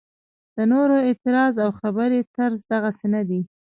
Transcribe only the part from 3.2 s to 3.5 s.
دی.